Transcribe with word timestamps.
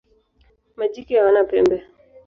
Majike 0.77 1.17
hawana 1.19 1.43
pembe. 1.49 1.85